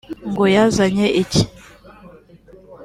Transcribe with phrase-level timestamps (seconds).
[0.29, 1.41] ngo yazanya iki